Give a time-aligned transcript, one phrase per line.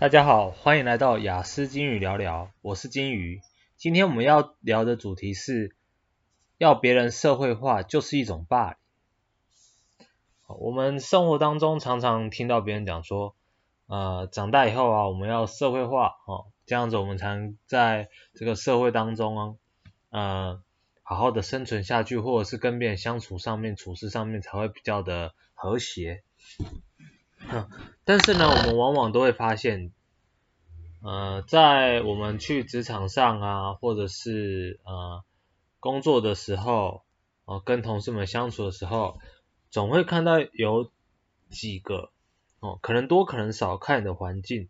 [0.00, 3.42] 大家好，欢迎来到雅思金鱼聊聊，我是金鱼。
[3.76, 5.76] 今天我们要聊的主题是，
[6.56, 8.76] 要别人社会化就是一种霸凌。
[10.58, 13.36] 我们生活当中常常听到别人讲说，
[13.88, 19.54] 呃，长大以后啊，我们要社会化，哦，这样子我们才能在这个社会当中啊，
[20.08, 20.62] 呃，
[21.02, 26.22] 好好的生存下去，或者是跟别人相处上面、处事上面才会比较的和谐。
[28.04, 29.92] 但是呢，我们往往都会发现，
[31.02, 35.22] 呃，在我们去职场上啊，或者是呃
[35.78, 37.02] 工作的时候，
[37.44, 39.18] 呃，跟同事们相处的时候，
[39.70, 40.90] 总会看到有
[41.50, 42.10] 几个，
[42.60, 44.68] 哦，可能多可能少看的环境，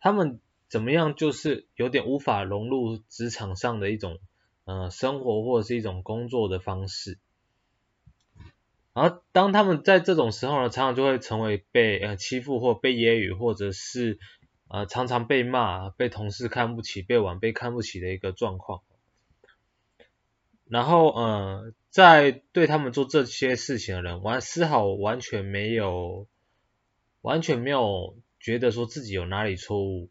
[0.00, 4.18] 他们怎么样，就是有点无法融入职场上的一种
[4.64, 7.18] 呃生活或者是一种工作的方式。
[8.94, 14.20] 然后当他们在这种时候呢，常常就会成为被呃欺负或被揶揄，或者是
[14.68, 18.82] 呃常常被骂、被同事看不起、被晚辈看不起的一个状况。
[20.66, 26.28] 然后呃，在对他们做这些事情的人，完丝毫完全没有
[27.20, 30.08] 完全没有觉得说自己有哪里错误，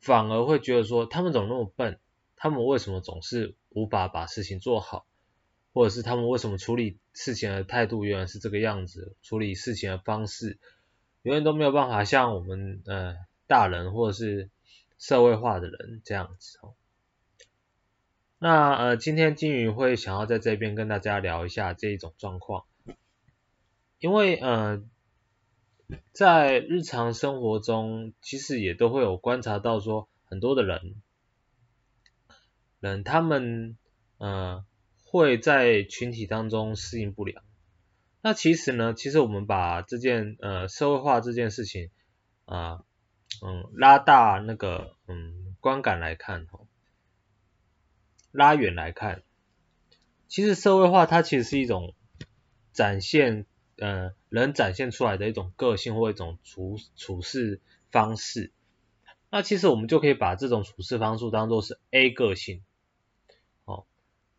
[0.00, 2.00] 反而会觉得说他们怎么那么笨，
[2.36, 5.04] 他们为什么总是无法把事情做好。
[5.74, 10.58] 或者是他们为什么处理事情的态度原来是这个样子，处理事情的方式
[11.22, 14.50] 永远都没有办法像我们呃大人或者是
[14.98, 16.74] 社会化的人这样子哦。
[18.38, 22.64] 那呃今天金鱼会想要在这边跟大家聊一下这一种状况，
[23.98, 24.82] 因为呃
[26.12, 31.00] 在日常生活中其实也都会有观察到说很多的人，
[32.78, 33.78] 人他们
[34.18, 34.66] 呃。
[35.12, 37.44] 会在群体当中适应不良。
[38.22, 41.90] 那其实呢，其实我们把这件呃社会化这件事情
[42.46, 42.82] 啊、
[43.42, 46.60] 嗯拉大那个嗯观感来看哈，
[48.30, 49.22] 拉远来看，
[50.28, 51.94] 其实社会化它其实是一种
[52.72, 53.44] 展现
[53.76, 58.50] 呃人展现出来的一种个性或一种处处事方式。
[59.28, 62.62] 那其实我们就可以把这种处事方式当做是 A 个性。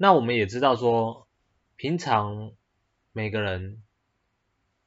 [0.04, 1.30] 那我们也知道说，
[1.78, 2.52] 平常
[3.14, 3.82] 每个人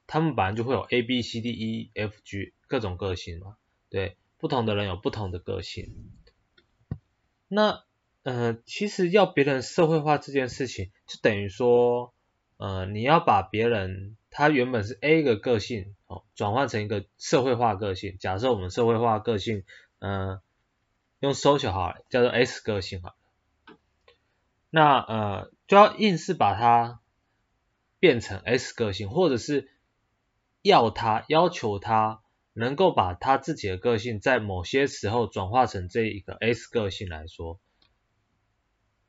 [0.05, 3.57] 他们本来就会有 A B C D E F G 各种个性嘛，
[3.89, 6.11] 对，不同的人有不同的个性。
[7.47, 7.83] 那
[8.21, 12.13] 呃，其实要别人社会化这件事情，就等于说，
[12.57, 18.17] 呃，你要把别人他原本是 A 个个性哦，转换成一个社会化个性。
[18.19, 19.63] 假设我们社会化个性，
[19.97, 20.41] 嗯、呃，
[21.21, 23.15] 用 social 好了，叫做 S 个性好。
[24.69, 27.01] 那呃，就要硬是把它
[27.99, 29.69] 变成 S 个性，或者是
[30.61, 32.21] 要他要求他
[32.53, 37.59] 能够把他自己的个性在某些时候转化成这一个 S 个性来说，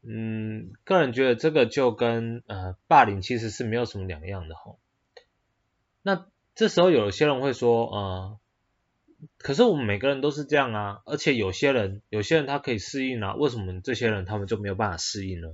[0.02, 4.78] 嗯，个人觉得这个就跟呃霸凌其实是没有什么两样的吼。
[6.02, 8.40] 那这时候有些人会说，呃。
[9.38, 15.48] 可是我们每个人都是这样啊，而且有些人，有些人他可以适应啊，为什么这些人他们就没有办法适应呢？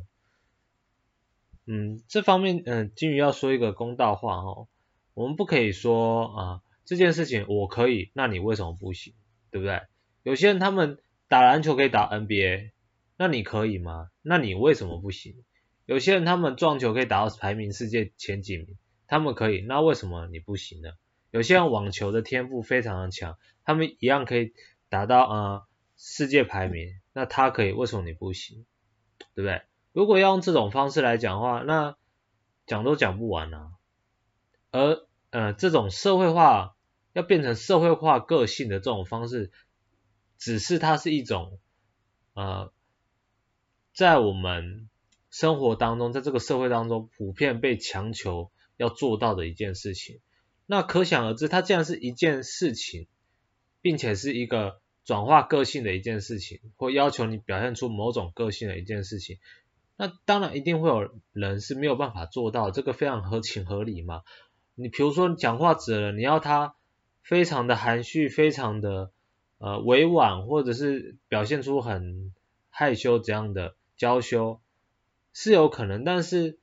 [1.66, 4.68] 嗯，这方面，嗯，金鱼要说一个公道话哦，
[5.14, 9.14] 我们不可以说啊，这件事情我可以，那你为什么不行？
[9.50, 9.82] 对不对？
[10.22, 12.70] 有些人他们打篮球可以打 NBA，
[13.18, 14.08] 那你可以吗？
[14.22, 15.44] 那你为什么不行？
[15.84, 20.90] 有些人他们撞球可以打到排名世界前几名，他们可以，那为什么你不行呢？
[21.34, 24.54] 有些人网球的天赋非常的强，他们一样可以
[24.88, 28.64] 达到呃世界排名，那他可以，为什么你不行？
[29.34, 29.62] 对不对？
[29.90, 31.96] 如果要用这种方式来讲的话，那
[32.66, 33.72] 讲都讲不完啊。
[34.70, 36.76] 而呃这种社会化
[37.14, 39.50] 要变成社会化个性的这种方式，
[40.38, 41.58] 只是它是一种
[42.34, 42.72] 呃
[43.92, 44.88] 在我们
[45.30, 50.20] 生活当中，在这个社会当中普遍被强求要做到的一件事情。
[50.66, 53.06] 那可想而知，它既然是一件事情，
[53.82, 59.38] 并且是一个转化个性的一件事情，或要求你表现出某种个性的一件事情，
[59.96, 64.22] 那当然一定会有人是没有办法做到，这个非常合情合理嘛。
[64.74, 66.74] 你比如说你讲话直了，你要他
[67.22, 69.10] 非常的含蓄，非常的
[69.58, 72.32] 呃委婉，或者是表现出很
[72.70, 74.60] 害羞这样的娇羞，
[75.34, 76.58] 是有可能，但是。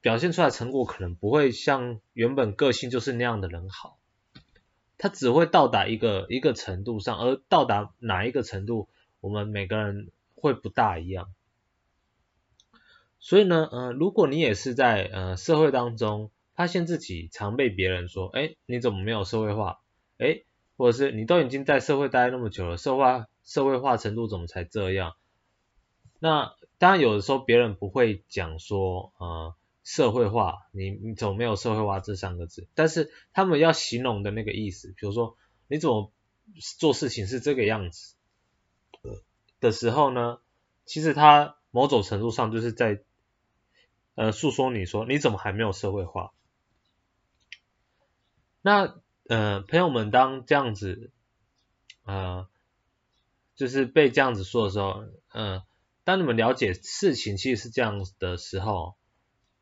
[0.00, 3.98] 表现出来成果可能不会像原本个性就是那样的人好，
[4.96, 8.88] 他只会到达一个一个程度上，而到达哪一个程度，
[9.20, 11.32] 我们每个人会不大一样。
[13.20, 19.80] 所以呢，呃，如果你也是在呃社会当中发现自己常被别人说，哎，你怎么没有社会化？
[20.18, 20.42] 哎，
[20.76, 25.16] 或者是你都已经在社会待那么久了，社会化社会化程度怎么才这样？
[26.20, 29.54] 那当然有的时候别人不会讲说，呃，
[29.88, 32.68] 社会化，你你怎么没有社会化这三个字？
[32.74, 36.12] 但是他们要形容的那个意思，比如说你怎么
[36.78, 38.14] 做事情是这个样子
[39.60, 40.40] 的时候呢，
[40.84, 43.02] 其实他某种程度上就是在
[44.14, 46.34] 呃诉说你说你怎么还没有社会化？
[48.60, 48.94] 那
[49.26, 51.10] 呃朋友们当这样子
[52.04, 52.46] 呃
[53.56, 55.02] 就是被这样子说的时候，
[55.32, 55.66] 嗯、呃，
[56.04, 58.97] 当你们了解事情其实是这样的时候，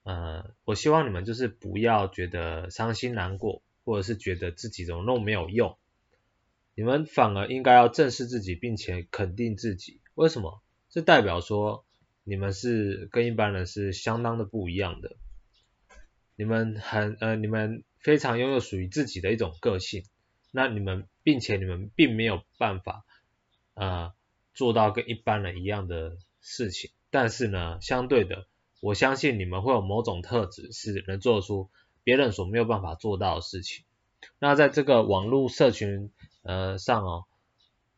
[0.07, 5.77] 呃，我希望你们就是不要觉得伤心难过，或者是觉得自己怎么弄没有用。
[6.77, 10.01] 你们反而应该要正视自己，并且肯定自己。
[10.15, 10.63] 为什么？
[10.91, 11.85] 这代表说
[12.23, 15.17] 你们是跟一般人是相当的不一样的。
[16.37, 20.05] 你们很呃，你们非常拥有属于自己的一种个性。
[20.53, 23.05] 那你们，并且你们并没有办法
[23.75, 24.13] 呃
[24.55, 26.93] 做到跟一般人一样的事情。
[27.11, 28.47] 但是呢，相对的，
[28.81, 31.71] 我相信你们会有某种特质，是能做出
[32.05, 33.85] 别人所没有办法做到的事情。
[34.39, 36.11] 那在这个网络社群
[36.43, 37.25] 呃上哦，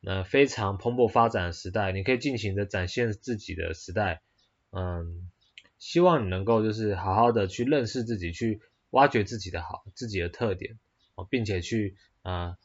[0.05, 4.23] 呃非常蓬勃发展的时代，你可以尽情的展现自己的时代，
[4.71, 5.31] 嗯，
[5.79, 8.61] 希望你能够就是好好的去认识自己，去
[8.91, 10.79] 挖掘自己的好，自己的特点
[11.15, 12.57] 哦，并且去呃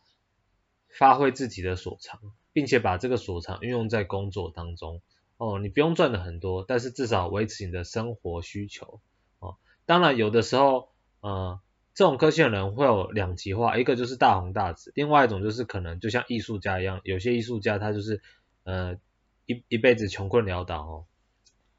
[0.90, 2.22] 发挥自己的所长，
[2.54, 5.02] 并且把这个所长运用在工作当中
[5.44, 9.02] 哦，你不用赚的很多，但是至少维持你的生活需求
[9.40, 11.60] 哦，当然有的时候呃。
[11.96, 18.20] 这种个性的人会有两极化，一个就是大红大紫，另外一种就是可能就像艺术家一样，有些艺术家他就是
[18.64, 18.96] 呃
[19.46, 21.06] 一一辈子穷困潦倒哦，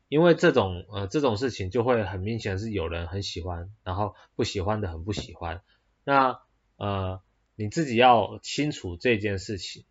[0.08, 5.62] 因为这种呃这种事情就会很明显是有人很喜欢，然后不喜欢的很不喜欢，
[6.04, 6.38] 那
[6.76, 7.20] 呃
[7.56, 9.84] 你自己要清楚这件事情，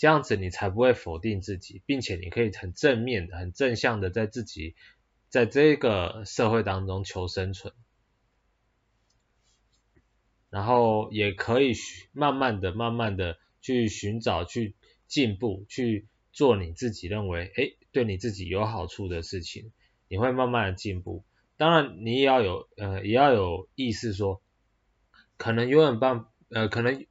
[0.00, 4.74] 这样子你才不会否定自己，并且你可以很正面、很正向的在自己
[5.28, 7.74] 在这个社会当中求生存。
[10.48, 11.74] 然后也可以
[12.12, 14.74] 慢慢的、慢慢的去寻找、去
[15.06, 19.70] 进步、去做你自己认为诶对你自己有好处的事情，
[20.08, 21.24] 你会慢慢的进步。
[21.58, 24.40] 当然，你也要有呃也要有意识说，
[25.36, 27.04] 可能永远办呃可能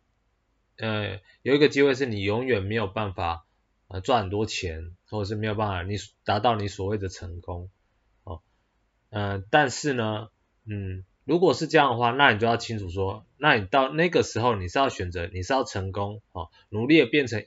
[0.80, 3.46] 呃有一个机会是你永远没有办法
[3.88, 7.70] 呃赚很多钱，或者是没有办法你达到你所谓的成功
[8.24, 8.42] 哦，
[9.10, 10.30] 呃但是呢，
[10.66, 11.06] 嗯。
[11.26, 17.46] 如果是这样的话，那你就要清楚说，那你到那个时候你是要选择，你是要成功哦，努力的变成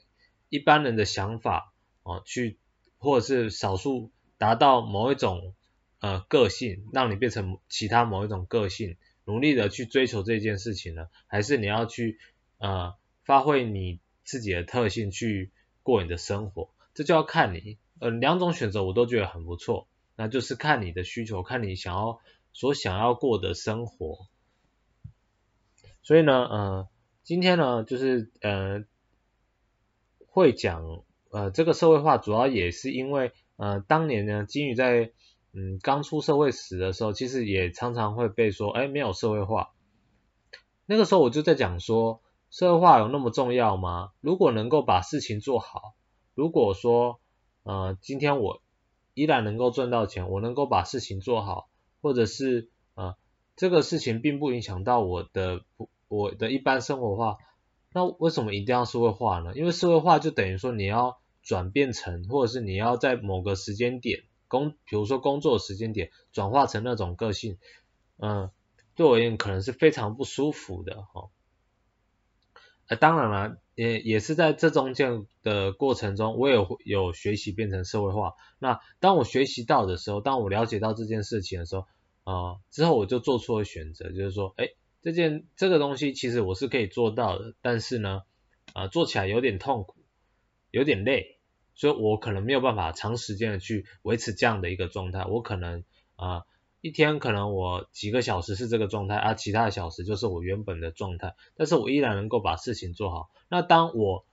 [0.48, 1.72] 一般人的想法
[2.04, 2.58] 哦，去
[2.98, 5.56] 或者是少数达到某一种
[5.98, 11.08] 呃个性，让你变成其他某一种个性，努力的去追求这件事情呢？
[11.26, 12.20] 还是你要去
[12.58, 15.50] 呃发挥你自己的特性去
[15.82, 16.70] 过你的生活？
[16.94, 19.86] 这就要看你，呃，两种选择我都觉得很不错，
[20.16, 22.20] 那就是看你的需求，看你想要。
[22.54, 24.26] 所想要过的生活，
[26.02, 26.88] 所以呢，呃，
[27.22, 28.84] 今天呢，就是呃，
[30.26, 35.12] 会讲呃这个社会化，主要也是因为呃当年呢，金鱼在
[35.54, 39.70] 嗯刚出社会时的时候，其实也常常会被说，哎，没有社会化。
[40.84, 42.20] 那个时候我就在讲说，
[42.52, 44.12] 社会化有那么重要吗？
[44.20, 45.96] 如果能够把事情做好，
[46.36, 47.18] 如果说
[47.64, 48.62] 呃今天我
[49.14, 51.68] 依然能够赚到钱，我能够把事情做好。
[52.04, 53.14] 或者是呃，
[53.54, 55.62] 这个事情并不影响到我的
[56.08, 57.36] 我的一般生活化，
[57.92, 59.52] 那为什么一定要社会化呢？
[59.54, 67.56] 因为社会化就等于说你要转变成，或者是你要在某个时间点工，比如说工作时间点转化成那种个性，
[68.18, 68.50] 嗯，
[68.96, 71.28] 对我而言可能是非常不舒服的哈。
[72.88, 78.34] 呃，当然了，也也是在这中间的过程中，我也有有学习变成社会化。
[78.58, 81.86] 那当我学习到的时候，当我了解到这件事情的时候，
[82.24, 84.68] 啊、呃，之后我就做出了选择，就是说，哎，
[85.00, 88.22] 这件这个东西其实我是可以做到的，但是呢，
[88.72, 89.96] 啊、做起来有点痛苦，
[90.70, 91.38] 有点累，
[91.74, 95.84] 所以我可能没有办法长时间的去维持这样的一个状态，我可能
[96.16, 96.44] 啊。
[96.82, 103.30] 一天可能我几个小时是这个状态，而其他的小时就是我原本的状态，但是我依然能够把事情做好。
[103.48, 104.24] 那当我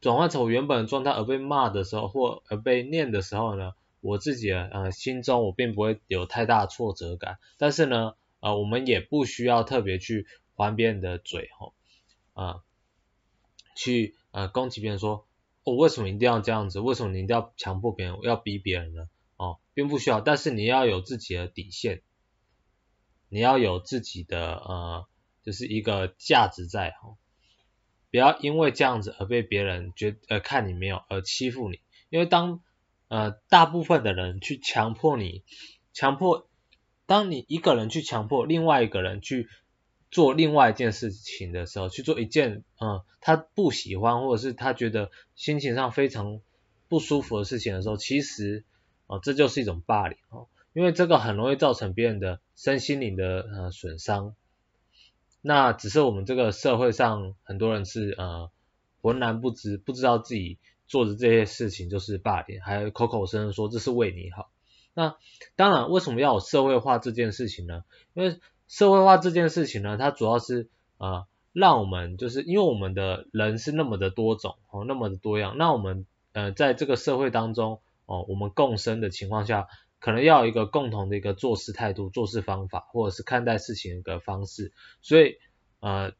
[0.00, 7.36] 转换成我原本的状态而被骂的时候，或而被念的时候呢，我自己呃心中我并不会有太大挫折感。
[7.58, 10.26] 但是呢，呃我们也不需要特别去
[10.56, 11.74] 还别人的嘴吼，
[12.32, 12.62] 啊、
[13.76, 15.26] 去呃攻击别人说，
[15.64, 16.80] 我、为什么一定要这样子？
[16.80, 19.08] 为什么你一定要强迫别人，要逼别人呢？
[19.80, 22.02] 并不需要，但是你要有自己的底线，
[23.30, 25.06] 你要有自己的呃，
[25.42, 27.16] 就是一个价值在哈。
[28.10, 32.60] 不要因为这样子而被别人觉呃看你没有而欺负你，因为当
[33.08, 35.44] 呃大部分的人去强迫你，
[35.94, 36.46] 强迫
[37.06, 39.48] 当你一个人去强迫另外一个人去
[40.10, 46.42] 做另外一件事情的时候，去做一件嗯、他不喜欢或者是他觉得心情上非常
[46.86, 48.66] 不舒服的事情的时候，其实
[49.16, 54.36] 哦、这就是一种霸凌哦，因为这个很容易造成别人的身心灵的呃损伤。
[55.42, 58.50] 那只是我们这个社会上很多人是呃
[59.02, 64.50] 浑然不知，不知道自己做的这些事情就是霸凌，还口口声声说这是为你好。
[64.94, 65.16] 那
[65.56, 67.82] 当然，为什么要有社会化这件事情呢？
[68.14, 68.38] 因为
[68.68, 79.68] 社会化这件事情呢，它主要是呃让我们就是因为我们的人是那么的多种哦，那么的多样，那我们呃在这个社会当中哦，我们共生的情况下。
[80.02, 85.34] 可能要有一个共同的一个做事态度、做事方法，或者是看待事情的一个方式，所以
[85.80, 86.14] 呃，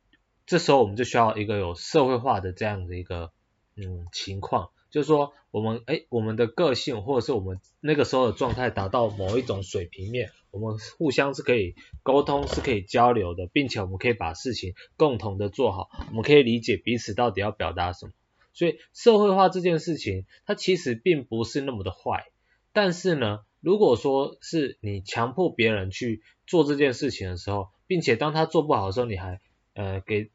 [0.44, 3.32] 这时候我们就需要一个有社会化的这样的一个
[3.76, 18.12] 嗯情况，就是说我们诶我们的个性或者是我们那个时候的状态达到某一种水平面，我们互相是可以沟通、是可以交流的，并且我们可以把事情共同的做好，我们可以理解彼此到底要表达什么，
[18.52, 22.26] 所以社会化这件事情它其实并不是那么的坏，
[22.72, 23.40] 但是呢。
[23.62, 29.38] 如果说是你强迫别人去做这件事情的时候，并且当他做不好的时候，你还
[29.74, 30.30] 呃给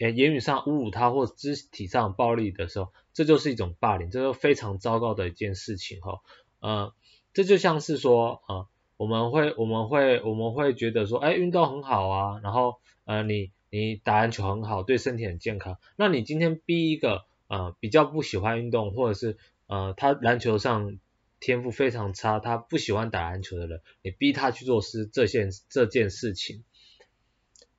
[0.00, 6.20] 呃言语上侮辱他或肢体上暴力的时候，这就是一种霸凌，这是非常糟糕的一件事情哈。
[6.58, 6.92] 呃，
[7.32, 8.66] 这就像是说呃
[8.96, 19.36] 我们会我们会我们会觉得说，哎，运动很好啊，然后呃你你打篮球很好，对身体很健康，那你今天逼一个呃比较不喜欢运动或者是
[19.66, 20.98] 呃他篮球上
[21.40, 26.64] 天赋非常差，他不喜欢打篮球的人，你逼他去做事这件这件事情，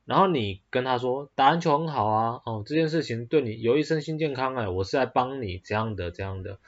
[0.05, 6.59] 然后你跟他说打篮球很好啊，哦这件事情对你有益身心健康哎，我是在帮你这样的这样的，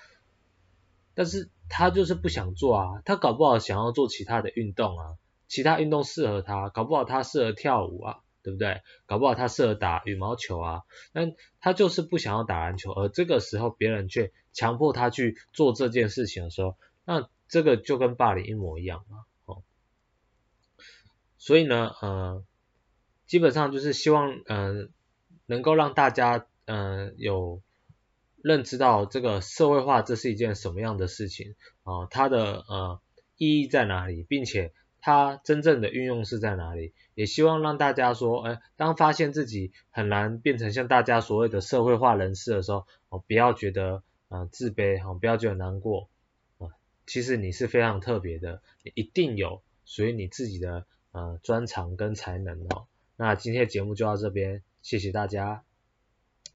[1.13, 8.81] 但是他就是不想做啊，他搞不好想要做其他的运动啊，其他运动适合他，搞不好他适合跳舞啊，对不对？
[9.07, 16.77] 搞不好他适合打羽毛球啊，但他就是不想要打篮球，而这个时候别人却强迫他去做这件事情的时候。
[17.03, 19.63] 那这个就跟霸凌一模一样嘛，哦，
[21.37, 22.41] 所以呢，呃，
[23.25, 24.93] 基本上就是希望，嗯、
[25.45, 27.61] 能够让大家，嗯、有
[28.37, 33.01] 认知到这个社会化这是一件什么样的事情，啊、它的呃
[33.35, 46.09] 意义在哪里，并且它真正的运用是在哪里，也希望让大家说，哎，当发现自己很难变成像大家所谓的社会化人士的时候，哦，不要觉得，呃，自卑，哈、不要觉得难过
[46.57, 46.69] 啊。
[47.05, 52.87] 其实你是非常特别的，你一定有属于你自己的呃专长跟才能哦。
[53.15, 55.66] 那今天的节目就到这边，谢谢大家。